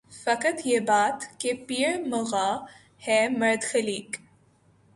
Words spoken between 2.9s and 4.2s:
ہے مرد خلیق